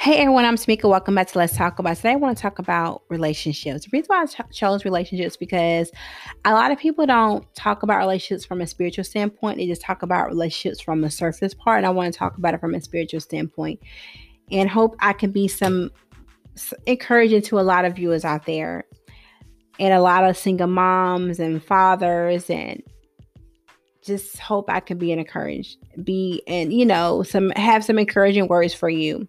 Hey 0.00 0.16
everyone, 0.16 0.46
I'm 0.46 0.56
Tamika. 0.56 0.88
Welcome 0.88 1.14
back 1.14 1.28
to 1.32 1.38
Let's 1.38 1.54
Talk 1.54 1.78
About. 1.78 1.94
Today 1.94 2.12
I 2.12 2.16
want 2.16 2.34
to 2.34 2.40
talk 2.40 2.58
about 2.58 3.02
relationships. 3.10 3.84
The 3.84 3.90
reason 3.92 4.06
why 4.06 4.22
I 4.22 4.24
ch- 4.24 4.56
chose 4.56 4.86
relationships 4.86 5.36
because 5.36 5.90
a 6.46 6.54
lot 6.54 6.70
of 6.70 6.78
people 6.78 7.04
don't 7.04 7.44
talk 7.54 7.82
about 7.82 7.98
relationships 7.98 8.46
from 8.46 8.62
a 8.62 8.66
spiritual 8.66 9.04
standpoint. 9.04 9.58
They 9.58 9.66
just 9.66 9.82
talk 9.82 10.02
about 10.02 10.28
relationships 10.28 10.80
from 10.80 11.02
the 11.02 11.10
surface 11.10 11.52
part, 11.52 11.76
and 11.76 11.86
I 11.86 11.90
want 11.90 12.14
to 12.14 12.18
talk 12.18 12.38
about 12.38 12.54
it 12.54 12.60
from 12.60 12.74
a 12.74 12.80
spiritual 12.80 13.20
standpoint, 13.20 13.80
and 14.50 14.70
hope 14.70 14.96
I 15.00 15.12
can 15.12 15.32
be 15.32 15.48
some 15.48 15.90
encouraging 16.86 17.42
to 17.42 17.60
a 17.60 17.60
lot 17.60 17.84
of 17.84 17.96
viewers 17.96 18.24
out 18.24 18.46
there, 18.46 18.84
and 19.78 19.92
a 19.92 20.00
lot 20.00 20.24
of 20.24 20.34
single 20.34 20.66
moms 20.66 21.38
and 21.38 21.62
fathers, 21.62 22.48
and 22.48 22.82
just 24.02 24.38
hope 24.38 24.70
I 24.70 24.80
can 24.80 24.96
be 24.96 25.12
an 25.12 25.18
encourage, 25.18 25.76
be 26.02 26.42
and 26.46 26.72
you 26.72 26.86
know 26.86 27.22
some 27.22 27.50
have 27.50 27.84
some 27.84 27.98
encouraging 27.98 28.48
words 28.48 28.72
for 28.72 28.88
you 28.88 29.28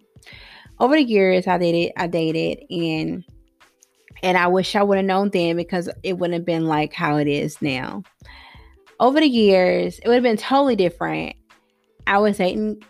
over 0.82 0.96
the 0.96 1.04
years 1.04 1.46
I 1.46 1.58
dated 1.58 1.92
I 1.96 2.08
dated 2.08 2.64
and 2.68 3.24
and 4.24 4.36
I 4.36 4.48
wish 4.48 4.74
I 4.74 4.82
would 4.82 4.98
have 4.98 5.06
known 5.06 5.30
then 5.30 5.56
because 5.56 5.88
it 6.02 6.18
wouldn't 6.18 6.34
have 6.34 6.44
been 6.44 6.66
like 6.66 6.92
how 6.92 7.16
it 7.16 7.26
is 7.26 7.60
now. 7.62 8.02
Over 9.00 9.18
the 9.18 9.26
years, 9.26 9.98
it 9.98 10.06
would 10.06 10.14
have 10.14 10.22
been 10.22 10.36
totally 10.36 10.76
different. 10.76 11.34
I 12.06 12.18
was 12.18 12.36
dating 12.36 12.82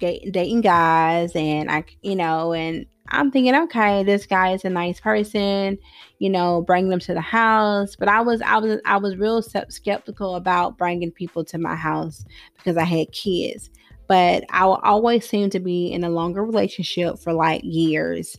dating 0.00 0.62
guys 0.62 1.36
and 1.36 1.70
I 1.70 1.84
you 2.00 2.16
know 2.16 2.54
and 2.54 2.86
I'm 3.08 3.30
thinking 3.30 3.54
okay, 3.54 4.02
this 4.04 4.24
guy 4.24 4.52
is 4.52 4.64
a 4.64 4.70
nice 4.70 4.98
person, 4.98 5.76
you 6.18 6.30
know, 6.30 6.62
bring 6.62 6.88
them 6.88 7.00
to 7.00 7.12
the 7.12 7.20
house, 7.20 7.94
but 7.94 8.08
I 8.08 8.22
was 8.22 8.40
I 8.40 8.56
was 8.56 8.80
I 8.86 8.96
was 8.96 9.16
real 9.16 9.42
skeptical 9.42 10.36
about 10.36 10.78
bringing 10.78 11.10
people 11.10 11.44
to 11.44 11.58
my 11.58 11.76
house 11.76 12.24
because 12.56 12.78
I 12.78 12.84
had 12.84 13.12
kids 13.12 13.68
but 14.08 14.44
I 14.50 14.66
will 14.66 14.80
always 14.82 15.28
seem 15.28 15.50
to 15.50 15.60
be 15.60 15.92
in 15.92 16.04
a 16.04 16.10
longer 16.10 16.44
relationship 16.44 17.18
for 17.18 17.32
like 17.32 17.62
years. 17.64 18.36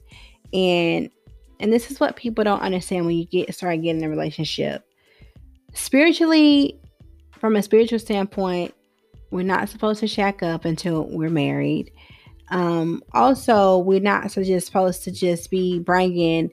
And 0.53 1.09
and 1.59 1.71
this 1.71 1.89
is 1.89 1.99
what 1.99 2.15
people 2.15 2.43
don't 2.43 2.61
understand 2.61 3.05
when 3.05 3.15
you 3.15 3.25
get 3.25 3.53
start 3.53 3.81
getting 3.81 4.01
in 4.01 4.07
a 4.07 4.09
relationship. 4.09 4.83
Spiritually, 5.73 6.79
from 7.39 7.55
a 7.55 7.61
spiritual 7.61 7.99
standpoint, 7.99 8.73
we're 9.31 9.43
not 9.43 9.69
supposed 9.69 9.99
to 10.01 10.07
shack 10.07 10.43
up 10.43 10.65
until 10.65 11.07
we're 11.09 11.29
married. 11.29 11.91
Um, 12.49 13.01
also, 13.13 13.79
we're 13.79 13.99
not 13.99 14.31
so 14.31 14.43
just 14.43 14.67
supposed 14.67 15.03
to 15.03 15.11
just 15.11 15.49
be 15.49 15.79
bringing 15.79 16.51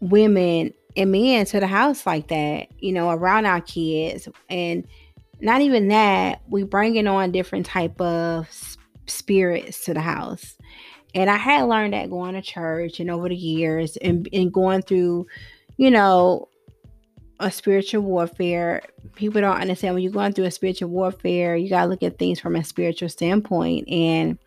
women 0.00 0.74
and 0.96 1.12
men 1.12 1.46
to 1.46 1.60
the 1.60 1.66
house 1.66 2.06
like 2.06 2.28
that, 2.28 2.68
you 2.78 2.92
know, 2.92 3.10
around 3.10 3.46
our 3.46 3.60
kids. 3.60 4.28
And 4.48 4.86
not 5.40 5.60
even 5.60 5.88
that 5.88 6.42
we 6.48 6.62
bringing 6.62 7.06
on 7.06 7.32
different 7.32 7.66
type 7.66 8.00
of 8.00 8.48
spirits 9.06 9.84
to 9.84 9.94
the 9.94 10.00
house. 10.00 10.56
And 11.14 11.28
i 11.28 11.36
had 11.36 11.62
learned 11.64 11.92
that 11.92 12.08
going 12.08 12.34
to 12.34 12.42
church 12.42 13.00
and 13.00 13.10
over 13.10 13.28
the 13.28 13.34
years 13.34 13.96
and, 13.96 14.28
and 14.32 14.52
going 14.52 14.82
through 14.82 15.26
you 15.76 15.90
know 15.90 16.48
a 17.40 17.50
spiritual 17.50 18.02
warfare 18.02 18.82
people 19.16 19.40
don't 19.40 19.60
understand 19.60 19.94
when 19.94 20.04
you're 20.04 20.12
going 20.12 20.32
through 20.32 20.44
a 20.44 20.50
spiritual 20.52 20.90
warfare 20.90 21.56
you 21.56 21.68
got 21.68 21.82
to 21.82 21.88
look 21.88 22.04
at 22.04 22.18
things 22.18 22.38
from 22.38 22.54
a 22.54 22.62
spiritual 22.62 23.08
standpoint 23.08 23.88
and 23.88 24.38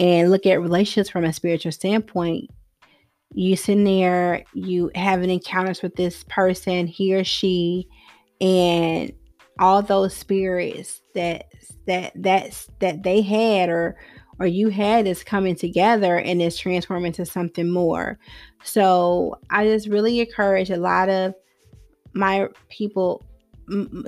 and 0.00 0.30
look 0.30 0.46
at 0.46 0.60
relationships 0.60 1.10
from 1.10 1.24
a 1.24 1.32
spiritual 1.32 1.72
standpoint. 1.72 2.50
You 3.32 3.54
sitting 3.54 3.84
there 3.84 4.44
you 4.54 4.90
having 4.94 5.30
encounters 5.30 5.82
with 5.82 5.94
this 5.94 6.24
person 6.24 6.86
he 6.86 7.14
or 7.14 7.22
she 7.22 7.86
and 8.40 9.12
all 9.60 9.82
those 9.82 10.14
spirits 10.14 11.02
that 11.14 11.46
that 11.86 12.12
that's 12.16 12.68
that 12.80 13.02
they 13.02 13.20
had 13.20 13.68
or 13.68 13.96
or 14.40 14.46
you 14.46 14.70
had 14.70 15.06
is 15.06 15.22
coming 15.22 15.54
together 15.54 16.16
and 16.16 16.40
is 16.40 16.58
transforming 16.58 17.08
into 17.08 17.26
something 17.26 17.68
more. 17.68 18.18
So 18.64 19.38
I 19.50 19.66
just 19.66 19.86
really 19.86 20.18
encourage 20.18 20.70
a 20.70 20.78
lot 20.78 21.10
of 21.10 21.34
my 22.14 22.48
people 22.70 23.22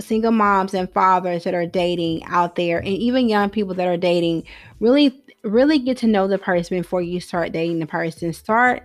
single 0.00 0.32
moms 0.32 0.74
and 0.74 0.92
fathers 0.92 1.44
that 1.44 1.54
are 1.54 1.66
dating 1.66 2.24
out 2.24 2.56
there 2.56 2.78
and 2.78 2.88
even 2.88 3.28
young 3.28 3.48
people 3.48 3.74
that 3.74 3.86
are 3.86 3.96
dating 3.96 4.42
really 4.80 5.22
really 5.44 5.78
get 5.78 5.96
to 5.96 6.08
know 6.08 6.26
the 6.26 6.38
person 6.38 6.78
before 6.78 7.00
you 7.00 7.20
start 7.20 7.52
dating 7.52 7.78
the 7.78 7.86
person 7.86 8.32
start 8.32 8.84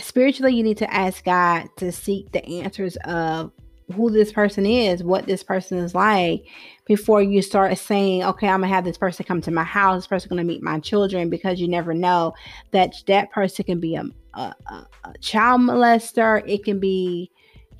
spiritually 0.00 0.52
you 0.52 0.64
need 0.64 0.76
to 0.76 0.92
ask 0.92 1.24
god 1.24 1.68
to 1.76 1.92
seek 1.92 2.32
the 2.32 2.44
answers 2.44 2.96
of 3.04 3.52
who 3.92 4.10
this 4.10 4.32
person 4.32 4.66
is, 4.66 5.02
what 5.02 5.26
this 5.26 5.42
person 5.42 5.78
is 5.78 5.94
like, 5.94 6.44
before 6.86 7.22
you 7.22 7.42
start 7.42 7.76
saying, 7.78 8.24
okay, 8.24 8.48
I'm 8.48 8.60
gonna 8.60 8.72
have 8.72 8.84
this 8.84 8.98
person 8.98 9.24
come 9.24 9.40
to 9.42 9.50
my 9.50 9.64
house, 9.64 9.98
this 9.98 10.06
person 10.06 10.28
gonna 10.28 10.44
meet 10.44 10.62
my 10.62 10.80
children, 10.80 11.30
because 11.30 11.60
you 11.60 11.68
never 11.68 11.94
know 11.94 12.34
that 12.72 12.94
that 13.06 13.30
person 13.30 13.64
can 13.64 13.80
be 13.80 13.96
a, 13.96 14.04
a, 14.34 14.54
a 14.68 14.86
child 15.20 15.60
molester, 15.60 16.42
it 16.46 16.64
can 16.64 16.80
be 16.80 17.30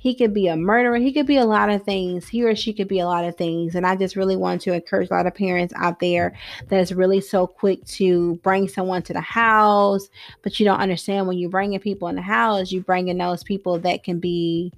he 0.01 0.15
could 0.15 0.33
be 0.33 0.47
a 0.47 0.57
murderer. 0.57 0.97
He 0.97 1.13
could 1.13 1.27
be 1.27 1.37
a 1.37 1.45
lot 1.45 1.69
of 1.69 1.83
things. 1.83 2.27
He 2.27 2.43
or 2.43 2.55
she 2.55 2.73
could 2.73 2.87
be 2.87 2.97
a 2.97 3.05
lot 3.05 3.23
of 3.23 3.37
things. 3.37 3.75
And 3.75 3.85
I 3.85 3.95
just 3.95 4.15
really 4.15 4.35
want 4.35 4.59
to 4.63 4.73
encourage 4.73 5.11
a 5.11 5.13
lot 5.13 5.27
of 5.27 5.35
parents 5.35 5.75
out 5.77 5.99
there 5.99 6.33
that's 6.69 6.91
really 6.91 7.21
so 7.21 7.45
quick 7.45 7.85
to 7.85 8.33
bring 8.37 8.67
someone 8.67 9.03
to 9.03 9.13
the 9.13 9.21
house, 9.21 10.09
but 10.41 10.59
you 10.59 10.65
don't 10.65 10.79
understand 10.79 11.27
when 11.27 11.37
you're 11.37 11.51
bringing 11.51 11.79
people 11.79 12.07
in 12.07 12.15
the 12.15 12.21
house, 12.23 12.71
you're 12.71 12.81
bringing 12.81 13.19
those 13.19 13.43
people 13.43 13.77
that 13.77 14.03
can 14.03 14.19
be 14.19 14.73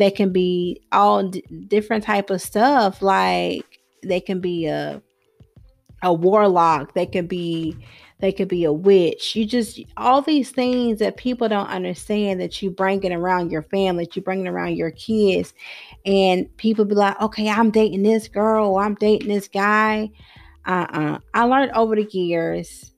they 0.00 0.10
can 0.10 0.32
be 0.32 0.80
all 0.92 1.28
d- 1.28 1.44
different 1.68 2.02
type 2.02 2.30
of 2.30 2.40
stuff 2.40 3.02
like 3.02 3.80
they 4.02 4.20
can 4.20 4.40
be 4.40 4.66
a 4.66 5.00
a 6.02 6.12
warlock 6.12 6.94
they 6.94 7.04
could 7.04 7.28
be 7.28 7.76
they 8.20 8.32
could 8.32 8.48
be 8.48 8.64
a 8.64 8.72
witch. 8.72 9.34
You 9.34 9.46
just 9.46 9.80
all 9.96 10.22
these 10.22 10.50
things 10.50 10.98
that 10.98 11.16
people 11.16 11.48
don't 11.48 11.68
understand 11.68 12.40
that 12.40 12.60
you 12.60 12.70
bring 12.70 13.02
it 13.02 13.12
around 13.12 13.50
your 13.50 13.62
family 13.62 14.04
that 14.04 14.14
you 14.14 14.22
bring 14.22 14.44
it 14.44 14.48
around 14.48 14.76
your 14.76 14.90
kids. 14.90 15.54
And 16.04 16.54
people 16.56 16.84
be 16.84 16.94
like 16.94 17.20
okay 17.20 17.48
i'm 17.48 17.70
dating 17.70 18.02
this 18.02 18.28
girl 18.28 18.76
i'm 18.76 18.94
dating 18.94 19.28
this 19.28 19.48
guy. 19.48 20.10
Uh-uh. 20.66 21.18
I 21.34 21.44
learned 21.44 21.72
over 21.72 21.96
the 21.96 22.08
years 22.12 22.92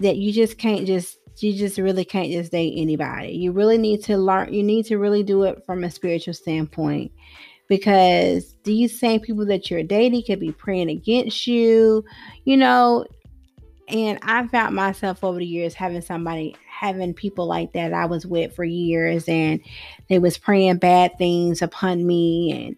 that 0.00 0.16
you 0.16 0.32
just 0.32 0.58
can't 0.58 0.86
just 0.86 1.18
you 1.42 1.54
just 1.54 1.78
really 1.78 2.04
can't 2.04 2.30
just 2.30 2.52
date 2.52 2.74
anybody. 2.76 3.32
You 3.32 3.52
really 3.52 3.78
need 3.78 4.04
to 4.04 4.16
learn, 4.16 4.52
you 4.52 4.62
need 4.62 4.86
to 4.86 4.98
really 4.98 5.22
do 5.22 5.44
it 5.44 5.64
from 5.66 5.84
a 5.84 5.90
spiritual 5.90 6.34
standpoint 6.34 7.12
because 7.68 8.54
these 8.64 8.98
same 8.98 9.20
people 9.20 9.46
that 9.46 9.70
you're 9.70 9.82
dating 9.82 10.22
could 10.24 10.40
be 10.40 10.52
praying 10.52 10.90
against 10.90 11.46
you, 11.46 12.04
you 12.44 12.56
know. 12.56 13.06
And 13.88 14.18
I 14.22 14.46
found 14.46 14.74
myself 14.74 15.22
over 15.22 15.38
the 15.38 15.46
years 15.46 15.74
having 15.74 16.00
somebody 16.00 16.56
having 16.66 17.14
people 17.14 17.46
like 17.46 17.72
that 17.74 17.92
I 17.92 18.06
was 18.06 18.26
with 18.26 18.54
for 18.54 18.64
years 18.64 19.28
and 19.28 19.60
they 20.08 20.18
was 20.18 20.38
praying 20.38 20.78
bad 20.78 21.16
things 21.18 21.62
upon 21.62 22.06
me 22.06 22.52
and 22.52 22.76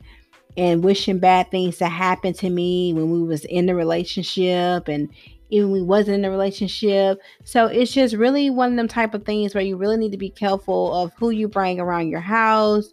and 0.57 0.83
wishing 0.83 1.19
bad 1.19 1.51
things 1.51 1.79
to 1.79 1.87
happen 1.87 2.33
to 2.33 2.49
me 2.49 2.93
when 2.93 3.11
we 3.11 3.23
was 3.23 3.45
in 3.45 3.67
the 3.67 3.75
relationship 3.75 4.89
and 4.89 5.11
even 5.51 5.71
we 5.71 5.83
wasn't 5.83 6.17
in 6.17 6.25
a 6.25 6.31
relationship. 6.31 7.21
So 7.45 7.67
it's 7.67 7.93
just 7.93 8.15
really 8.15 8.51
one 8.51 8.71
of 8.71 8.77
them 8.77 8.89
type 8.89 9.15
of 9.15 9.25
things 9.25 9.55
where 9.55 9.65
you 9.65 9.77
really 9.77 9.97
need 9.97 10.13
to 10.13 10.19
be 10.19 10.31
careful 10.31 10.93
of 10.95 11.13
who 11.19 11.31
you 11.31 11.49
bring 11.49 11.81
around 11.81 12.09
your 12.09 12.21
house, 12.21 12.93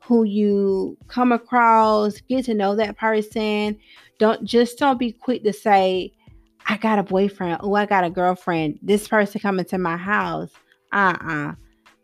who 0.00 0.24
you 0.24 0.96
come 1.08 1.32
across, 1.32 2.20
get 2.22 2.46
to 2.46 2.54
know 2.54 2.74
that 2.76 2.96
person. 2.96 3.78
Don't 4.18 4.44
just 4.44 4.78
don't 4.78 4.98
be 4.98 5.12
quick 5.12 5.44
to 5.44 5.52
say, 5.52 6.12
I 6.66 6.76
got 6.76 6.98
a 6.98 7.02
boyfriend, 7.02 7.60
oh, 7.62 7.74
I 7.74 7.86
got 7.86 8.04
a 8.04 8.10
girlfriend, 8.10 8.78
this 8.82 9.08
person 9.08 9.40
coming 9.40 9.64
to 9.66 9.78
my 9.78 9.96
house. 9.96 10.50
Uh-uh. 10.92 11.54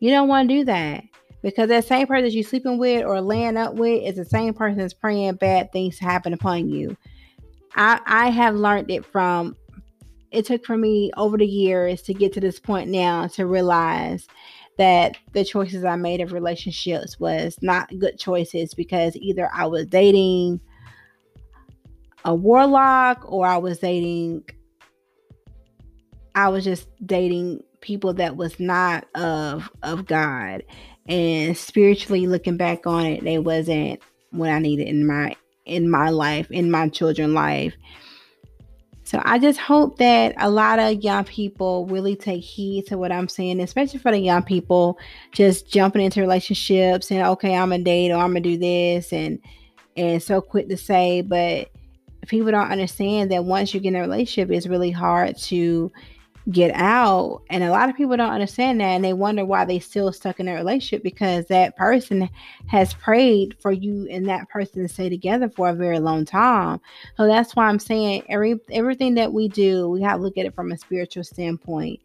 You 0.01 0.11
don't 0.11 0.29
want 0.29 0.49
to 0.49 0.55
do 0.55 0.65
that. 0.65 1.05
Because 1.43 1.69
that 1.69 1.85
same 1.85 2.07
person 2.07 2.25
that 2.25 2.33
you're 2.33 2.43
sleeping 2.43 2.79
with 2.79 3.05
or 3.05 3.21
laying 3.21 3.57
up 3.57 3.75
with 3.75 4.03
is 4.03 4.17
the 4.17 4.25
same 4.25 4.53
person 4.53 4.79
that's 4.79 4.95
praying 4.95 5.35
bad 5.35 5.71
things 5.71 5.99
to 5.99 6.05
happen 6.05 6.33
upon 6.33 6.69
you. 6.69 6.97
I, 7.77 8.01
I 8.05 8.31
have 8.31 8.57
learned 8.57 8.91
it 8.91 9.05
from 9.05 9.55
it 10.31 10.47
took 10.47 10.65
for 10.65 10.77
me 10.77 11.11
over 11.17 11.37
the 11.37 11.47
years 11.47 12.03
to 12.03 12.15
get 12.15 12.33
to 12.35 12.41
this 12.41 12.59
point 12.59 12.91
now 12.91 13.27
to 13.29 13.47
realize 13.47 14.27
that 14.79 15.17
the 15.33 15.45
choices 15.45 15.85
I 15.85 15.97
made 15.97 16.21
of 16.21 16.33
relationships 16.33 17.19
was 17.19 17.57
not 17.63 17.99
good 17.99 18.19
choices 18.19 18.75
because 18.75 19.17
either 19.17 19.49
I 19.53 19.67
was 19.67 19.87
dating 19.87 20.61
a 22.25 22.35
warlock 22.35 23.25
or 23.25 23.47
I 23.47 23.57
was 23.57 23.79
dating 23.79 24.45
I 26.35 26.49
was 26.49 26.65
just 26.65 26.89
dating 27.07 27.63
people 27.81 28.13
that 28.15 28.37
was 28.37 28.61
not 28.61 29.07
of 29.15 29.71
of 29.83 30.07
God. 30.07 30.65
And 31.09 31.57
spiritually 31.57 32.27
looking 32.27 32.57
back 32.57 32.87
on 32.87 33.07
it 33.07 33.25
they 33.25 33.39
wasn't 33.39 34.01
what 34.31 34.51
I 34.51 34.59
needed 34.59 34.89
in 34.89 35.07
my 35.07 35.37
in 35.65 35.91
my 35.91 36.11
life 36.11 36.51
in 36.51 36.71
my 36.71 36.89
children 36.89 37.33
life 37.33 37.75
so 39.07 39.23
I 39.25 39.39
just 39.39 39.61
hope 39.61 39.99
that 39.99 40.35
a 40.37 40.51
lot 40.51 40.81
of 40.81 41.05
young 41.05 41.23
people 41.23 41.87
really 41.87 42.17
take 42.17 42.43
heed 42.43 42.89
to 42.89 42.99
what 42.99 43.13
I'm 43.13 43.29
saying, 43.29 43.61
especially 43.61 44.01
for 44.01 44.11
the 44.11 44.19
young 44.19 44.43
people 44.43 44.99
just 45.31 45.71
jumping 45.71 46.03
into 46.03 46.21
relationships 46.21 47.13
and 47.13 47.23
okay, 47.23 47.55
I'm 47.55 47.71
a 47.71 47.79
date 47.79 48.11
or 48.11 48.17
I'm 48.17 48.31
gonna 48.31 48.41
do 48.41 48.59
this 48.59 49.13
and 49.13 49.39
and 49.97 50.21
so 50.21 50.41
quick 50.41 50.69
to 50.71 50.77
say, 50.77 51.23
but 51.23 51.71
people 52.27 52.51
don't 52.51 52.73
understand 52.73 53.31
that 53.31 53.45
once 53.45 53.73
you 53.73 53.79
get 53.79 53.91
in 53.91 53.97
a 53.97 54.01
relationship, 54.01 54.51
it's 54.51 54.67
really 54.67 54.91
hard 54.91 55.39
to 55.39 55.93
get 56.51 56.71
out. 56.75 57.43
And 57.51 57.65
a 57.65 57.71
lot 57.71 57.89
of 57.89 57.97
people 57.97 58.17
don't 58.17 58.33
understand 58.33 58.81
that 58.81 58.85
and 58.85 59.05
they 59.05 59.13
wonder 59.13 59.45
why 59.45 59.65
they 59.65 59.81
still 59.81 60.13
stuck 60.13 60.39
in 60.39 60.47
a 60.47 60.55
relationship 60.55 61.03
because 61.03 61.47
that 61.47 61.77
person 61.77 62.29
has 62.69 62.95
prayed 62.95 63.57
for 63.61 63.73
you 63.73 64.07
and 64.11 64.29
that 64.29 64.49
person 64.49 64.83
to 64.83 64.89
stay 64.89 65.09
together 65.09 65.49
for 65.49 65.69
a 65.69 65.75
very 65.75 65.99
long 65.99 66.25
time. 66.25 66.81
So 67.17 67.27
that's 67.27 67.57
why 67.57 67.67
I'm 67.67 67.81
saying 67.81 68.23
every 68.29 68.61
everything 68.71 69.15
that 69.15 69.33
we 69.33 69.49
do, 69.49 69.89
we 69.89 70.03
have 70.03 70.19
to 70.19 70.23
look 70.23 70.39
at 70.39 70.47
it 70.47 70.55
from 70.55 70.71
a 70.71 70.79
spiritual 70.79 71.25
standpoint. 71.25 72.01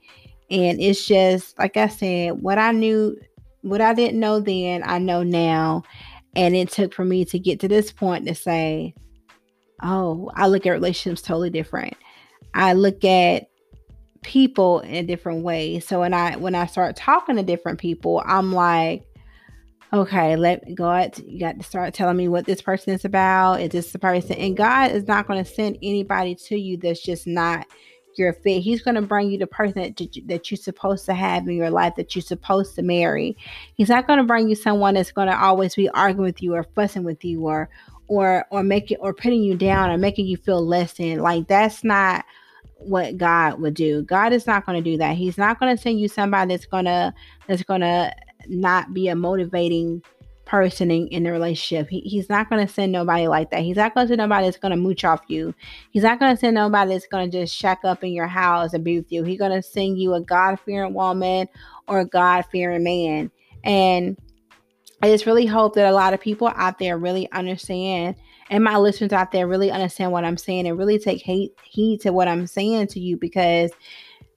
And 0.50 0.82
it's 0.82 1.06
just 1.06 1.58
like 1.60 1.78
I 1.78 1.88
said, 1.88 2.42
what 2.42 2.58
I 2.58 2.72
knew, 2.72 3.18
what 3.62 3.80
I 3.80 3.94
didn't 3.94 4.20
know 4.20 4.40
then, 4.40 4.82
I 4.84 4.98
know 4.98 5.22
now. 5.22 5.84
And 6.36 6.56
it 6.56 6.72
took 6.72 6.94
for 6.94 7.06
me 7.06 7.26
to 7.26 7.38
get 7.38 7.60
to 7.60 7.68
this 7.68 7.92
point 7.92 8.26
to 8.26 8.34
say, 8.34 8.96
oh, 9.84 10.32
I 10.36 10.48
look 10.48 10.66
at 10.66 10.72
relationships 10.72 11.22
totally 11.22 11.50
different. 11.50 11.94
I 12.54 12.74
look 12.74 13.04
at 13.04 13.51
people 14.24 14.80
in 14.82 15.06
different 15.06 15.44
way. 15.44 15.80
So 15.80 16.02
when 16.02 16.14
I 16.14 16.36
when 16.36 16.56
I 16.56 16.66
start 16.66 16.96
talking 16.96 17.36
to 17.38 17.44
different 17.44 17.80
people, 17.80 18.22
I'm 18.26 18.54
like, 18.54 19.04
okay, 19.94 20.36
let 20.36 20.76
God, 20.76 21.18
you 21.26 21.40
got 21.40 21.58
to 21.58 21.64
start 21.64 21.94
telling 21.94 22.18
me 22.18 22.28
what 22.28 22.46
this 22.46 22.62
person 22.62 22.94
is 22.94 23.06
about. 23.06 23.62
Is 23.62 23.70
this 23.70 23.92
the 23.92 24.00
person? 24.00 24.34
And 24.38 24.56
God 24.56 24.92
is 24.92 25.08
not 25.08 25.28
going 25.28 25.44
to 25.44 25.50
send 25.50 25.78
anybody 25.82 26.36
to 26.36 26.58
you 26.58 26.78
that's 26.78 27.02
just 27.02 27.28
not 27.28 27.66
your 28.18 28.34
fit. 28.34 28.62
He's 28.62 28.82
going 28.82 28.96
to 28.96 29.02
bring 29.02 29.32
you 29.32 29.38
the 29.38 29.48
person 29.48 29.82
that, 29.82 30.28
that 30.28 30.52
you're 30.52 30.58
supposed 30.58 31.06
to 31.06 31.14
have 31.14 31.48
in 31.48 31.56
your 31.56 31.70
life, 31.70 31.96
that 31.96 32.16
you're 32.16 32.22
supposed 32.22 32.76
to 32.76 32.82
marry. 32.82 33.38
He's 33.76 33.90
not 33.90 34.08
going 34.08 34.20
to 34.20 34.26
bring 34.26 34.50
you 34.50 34.56
someone 34.56 34.96
that's 34.96 35.12
going 35.12 35.28
to 35.30 35.42
always 35.42 35.76
be 35.76 35.90
arguing 35.90 36.26
with 36.26 36.42
you 36.42 36.54
or 36.56 36.64
fussing 36.76 37.04
with 37.04 37.24
you 37.24 37.46
or 37.46 37.70
or 38.08 38.46
or 38.52 38.62
making 38.64 38.98
or 38.98 39.14
putting 39.14 39.42
you 39.42 39.56
down 39.56 39.90
or 39.90 39.98
making 39.98 40.28
you 40.28 40.38
feel 40.38 40.66
less 40.66 40.94
than. 40.94 41.20
Like 41.20 41.48
that's 41.48 41.84
not 41.84 42.26
what 42.84 43.18
God 43.18 43.60
would 43.62 43.74
do. 43.74 44.04
God 44.04 44.34
is 44.34 44.48
not 44.48 44.66
going 44.66 44.82
to 44.82 44.92
do 44.92 44.98
that. 44.98 45.16
He's 45.16 45.38
not 45.38 45.60
going 45.60 45.76
to 45.76 45.82
send 45.82 46.00
you 46.00 46.08
somebody 46.08 46.54
that's 46.54 46.66
going 46.66 46.86
to 46.86 47.14
that's 47.48 47.64
going 47.64 47.82
to 47.82 48.14
not 48.48 48.94
be 48.94 49.08
a 49.08 49.16
motivating 49.16 50.02
person 50.46 50.92
in, 50.92 51.08
in 51.08 51.24
the 51.24 51.32
relationship. 51.32 51.88
He, 51.90 52.02
he's 52.02 52.28
not 52.28 52.50
going 52.50 52.66
to 52.66 52.72
send 52.72 52.92
nobody 52.92 53.28
like 53.28 53.52
that. 53.52 53.62
He's 53.62 53.78
not 53.78 53.94
going 53.94 54.08
to 54.08 54.12
send 54.12 54.20
nobody 54.20 54.46
that's 54.46 54.58
going 54.58 54.72
to 54.72 54.78
mooch 54.78 55.06
off 55.06 55.22
you. 55.28 55.56
He's 55.92 56.04
not 56.04 56.20
going 56.20 56.36
to 56.36 56.40
send 56.40 56.56
nobody 56.56 56.92
that's 56.92 57.08
going 57.08 57.32
to 57.32 57.40
just 57.40 57.56
shack 57.56 57.80
up 57.86 58.04
in 58.04 58.12
your 58.12 58.28
house 58.28 58.74
and 58.74 58.84
be 58.84 58.98
with 58.98 59.12
you. 59.12 59.24
He's 59.24 59.40
going 59.40 59.52
to 59.52 59.62
send 59.62 59.98
you 59.98 60.14
a 60.14 60.22
God 60.22 60.60
fearing 60.60 60.94
woman 60.94 61.48
or 61.88 62.02
a 62.02 62.06
God 62.06 62.46
fearing 62.52 62.84
man. 62.84 63.32
And 63.64 64.18
I 65.02 65.10
just 65.10 65.26
really 65.26 65.46
hope 65.46 65.76
that 65.76 65.90
a 65.90 65.96
lot 65.96 66.14
of 66.14 66.20
people 66.20 66.52
out 66.56 66.80
there 66.80 66.98
really 66.98 67.32
understand 67.32 68.16
and 68.52 68.66
my 68.66 68.78
listeners 68.78 69.14
out 69.14 69.32
there 69.32 69.48
really 69.48 69.72
understand 69.72 70.12
what 70.12 70.26
I'm 70.26 70.38
saying 70.38 70.68
and 70.68 70.78
really 70.78 71.00
take 71.00 71.22
hate, 71.22 71.54
heed 71.64 72.02
to 72.02 72.12
what 72.12 72.28
I'm 72.28 72.46
saying 72.46 72.88
to 72.88 73.00
you 73.00 73.16
because 73.16 73.72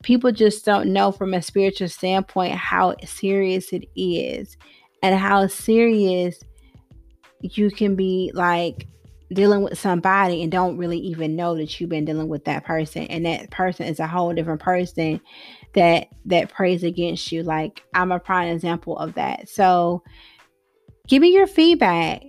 people 0.04 0.30
just 0.30 0.64
don't 0.64 0.92
know 0.92 1.10
from 1.10 1.34
a 1.34 1.42
spiritual 1.42 1.88
standpoint 1.88 2.52
how 2.54 2.94
serious 3.04 3.72
it 3.72 3.86
is 3.96 4.56
and 5.02 5.18
how 5.18 5.48
serious 5.48 6.38
you 7.40 7.72
can 7.72 7.96
be 7.96 8.30
like 8.34 8.86
dealing 9.32 9.62
with 9.62 9.80
somebody 9.80 10.44
and 10.44 10.52
don't 10.52 10.76
really 10.76 10.98
even 10.98 11.34
know 11.34 11.56
that 11.56 11.80
you've 11.80 11.90
been 11.90 12.04
dealing 12.04 12.28
with 12.28 12.44
that 12.44 12.64
person. 12.64 13.02
And 13.04 13.26
that 13.26 13.50
person 13.50 13.86
is 13.86 13.98
a 13.98 14.06
whole 14.06 14.32
different 14.32 14.60
person 14.60 15.20
that 15.74 16.06
that 16.26 16.50
prays 16.50 16.84
against 16.84 17.32
you. 17.32 17.42
Like 17.42 17.82
i'm 17.94 18.12
a 18.12 18.20
prime 18.20 18.54
example 18.54 18.96
of 18.96 19.14
that. 19.14 19.48
So 19.48 20.04
give 21.08 21.20
me 21.20 21.34
your 21.34 21.48
feedback 21.48 22.22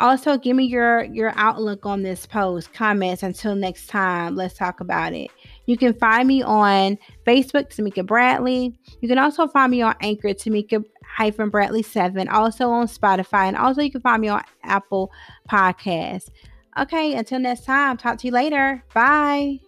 also 0.00 0.36
give 0.36 0.56
me 0.56 0.64
your 0.64 1.04
your 1.04 1.32
outlook 1.36 1.86
on 1.86 2.02
this 2.02 2.26
post 2.26 2.72
comments 2.72 3.22
until 3.22 3.54
next 3.54 3.86
time. 3.88 4.34
Let's 4.34 4.54
talk 4.54 4.80
about 4.80 5.12
it. 5.12 5.30
You 5.66 5.76
can 5.76 5.94
find 5.94 6.28
me 6.28 6.42
on 6.42 6.98
facebook 7.26 7.74
tamika 7.74 8.06
bradley. 8.06 8.78
You 9.00 9.08
can 9.08 9.18
also 9.18 9.46
find 9.46 9.70
me 9.70 9.82
on 9.82 9.94
anchor 10.00 10.28
tamika 10.28 10.84
hyphen 11.16 11.48
bradley 11.48 11.82
7 11.82 12.26
also 12.28 12.70
on 12.70 12.88
spotify 12.88 13.46
and 13.46 13.56
also 13.56 13.80
you 13.80 13.90
can 13.92 14.00
find 14.00 14.20
me 14.20 14.26
on 14.26 14.42
apple 14.64 15.12
podcast 15.48 16.28
okay 16.76 17.14
until 17.14 17.38
next 17.38 17.64
time 17.64 17.96
talk 17.96 18.18
to 18.18 18.26
you 18.26 18.32
later. 18.32 18.82
Bye 18.92 19.60